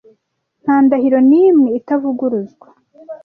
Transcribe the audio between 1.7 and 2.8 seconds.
itavuguruzwa